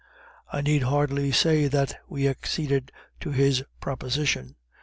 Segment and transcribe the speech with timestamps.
[0.51, 4.55] I need hardly say that we acceeded to his proposition.